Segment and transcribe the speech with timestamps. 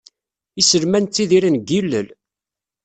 [0.61, 2.07] Iselman ttidiren deg yilel.